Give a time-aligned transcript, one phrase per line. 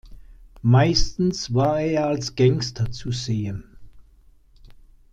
[0.63, 3.77] Meistens war er als Gangster zu sehen.